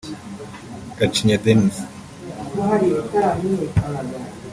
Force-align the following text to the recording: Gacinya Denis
Gacinya 0.97 1.37
Denis 1.43 1.75